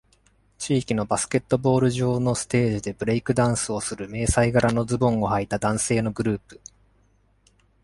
[0.57, 6.59] 地域のバスケットボール場のステージでブレイクダンスをする迷彩柄のズボンを履いた男性のグループ。